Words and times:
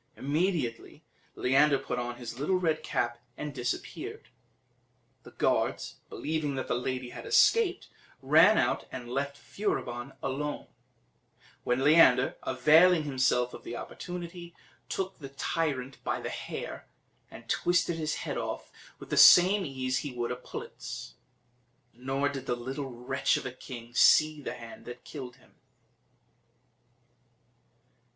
Immediately 0.17 1.03
Leander 1.35 1.77
put 1.77 1.99
on 1.99 2.15
his 2.15 2.39
little 2.39 2.55
red 2.55 2.81
cap 2.81 3.21
and 3.37 3.53
disappeared. 3.53 4.29
The 5.21 5.29
guards, 5.29 5.97
believing 6.09 6.55
that 6.55 6.67
the 6.67 6.73
lady 6.73 7.11
had 7.11 7.27
escaped, 7.27 7.87
ran 8.19 8.57
out 8.57 8.87
and 8.91 9.07
left 9.11 9.37
Furibon 9.37 10.13
alone; 10.23 10.65
when 11.63 11.83
Leander, 11.83 12.35
availing 12.41 13.03
himself 13.03 13.53
of 13.53 13.63
the 13.63 13.75
opportunity, 13.77 14.55
took 14.89 15.19
the 15.19 15.29
tyrant 15.29 16.03
by 16.03 16.19
the 16.19 16.29
hair, 16.29 16.87
and 17.29 17.47
twisted 17.47 17.97
his 17.97 18.15
head 18.15 18.39
off 18.39 18.71
with 18.97 19.11
the 19.11 19.17
same 19.17 19.63
ease 19.67 19.99
he 19.99 20.11
would 20.13 20.31
a 20.31 20.35
pullet's; 20.35 21.13
nor 21.93 22.27
did 22.27 22.47
the 22.47 22.55
little 22.55 22.89
wretch 22.89 23.37
of 23.37 23.45
a 23.45 23.51
king 23.51 23.93
see 23.93 24.41
the 24.41 24.55
hand 24.55 24.85
that 24.85 25.03
killed 25.03 25.35
him. 25.35 25.53